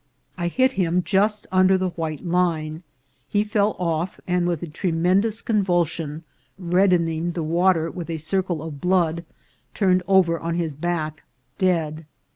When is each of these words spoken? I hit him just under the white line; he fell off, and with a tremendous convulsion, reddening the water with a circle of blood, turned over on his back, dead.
I 0.35 0.47
hit 0.47 0.71
him 0.71 1.03
just 1.03 1.45
under 1.51 1.77
the 1.77 1.89
white 1.91 2.25
line; 2.25 2.81
he 3.29 3.43
fell 3.43 3.75
off, 3.77 4.19
and 4.25 4.47
with 4.47 4.63
a 4.63 4.67
tremendous 4.67 5.43
convulsion, 5.43 6.23
reddening 6.57 7.33
the 7.33 7.43
water 7.43 7.91
with 7.91 8.09
a 8.09 8.17
circle 8.17 8.63
of 8.63 8.81
blood, 8.81 9.23
turned 9.75 10.01
over 10.07 10.39
on 10.39 10.55
his 10.55 10.73
back, 10.73 11.21
dead. 11.59 12.07